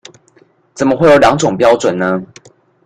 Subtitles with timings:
[0.73, 2.25] 怎麼會有兩種標準呢？